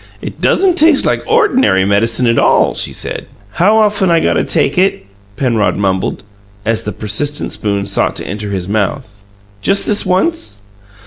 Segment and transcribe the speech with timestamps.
[0.19, 4.43] It doesn't taste like ordinary medicine at all,' she said." "How often I got to
[4.43, 5.05] take it?"
[5.37, 6.23] Penrod mumbled,
[6.65, 9.23] as the persistent spoon sought to enter his mouth.
[9.61, 10.61] "Just this once?"